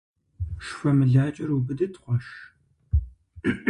[0.65, 2.25] ШхуэмылакӀэр убыдыт, къуэш.